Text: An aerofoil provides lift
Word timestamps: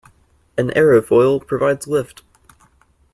An 0.57 0.71
aerofoil 0.71 1.45
provides 1.45 1.85
lift 1.85 2.23